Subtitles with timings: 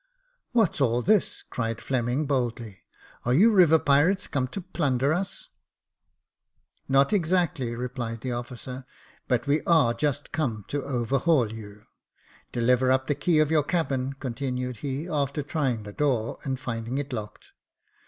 [0.51, 2.79] "What's all this?" cried Fleming, boldly.
[3.23, 5.49] "Are you river pirates, come to plunder us?"
[6.89, 6.89] J.F.
[6.89, 8.85] E 66 Jacob Faithful" Not exactly," replied the officer;
[9.27, 11.83] but we are just come to overhaul you.
[12.51, 16.97] Deliver up the key of your cabin," continued he, after trying the door, and finding
[16.97, 17.51] it locked.